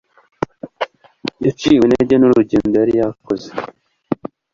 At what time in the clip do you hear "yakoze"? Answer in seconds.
2.99-3.49